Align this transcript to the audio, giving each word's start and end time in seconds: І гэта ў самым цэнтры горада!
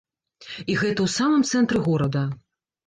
І 0.71 0.77
гэта 0.83 0.99
ў 1.03 1.09
самым 1.19 1.47
цэнтры 1.53 1.87
горада! 1.91 2.27